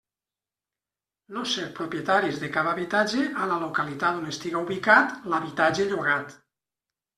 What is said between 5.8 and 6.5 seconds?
llogat.